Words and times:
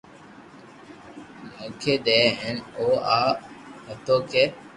نوکي 1.55 1.93
ديدو 2.05 2.35
ھين 2.39 2.57
او 2.77 2.85
آ 3.17 3.19
ھتو 3.89 4.15
ڪي 4.31 4.43